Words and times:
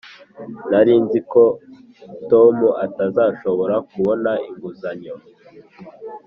nari 0.69 0.93
nzi 1.03 1.19
ko 1.31 1.43
tom 2.31 2.55
atazashobora 2.85 3.75
kubona 3.89 4.31
inguzanyo. 4.47 5.13